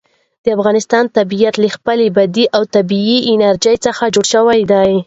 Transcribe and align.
د 0.43 0.45
افغانستان 0.57 1.03
طبیعت 1.17 1.55
له 1.63 1.69
خپلې 1.75 2.05
بادي 2.15 2.45
او 2.55 2.61
طبیعي 2.75 3.17
انرژي 3.31 3.75
څخه 3.85 4.03
جوړ 4.13 4.25
شوی 4.33 4.59
دی. 4.71 4.91